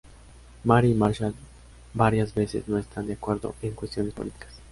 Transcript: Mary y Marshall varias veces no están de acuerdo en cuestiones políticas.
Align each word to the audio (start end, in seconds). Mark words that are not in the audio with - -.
Mary 0.63 0.89
y 0.89 0.93
Marshall 0.95 1.35
varias 1.93 2.33
veces 2.33 2.67
no 2.67 2.79
están 2.79 3.05
de 3.05 3.13
acuerdo 3.13 3.53
en 3.61 3.73
cuestiones 3.75 4.15
políticas. 4.15 4.49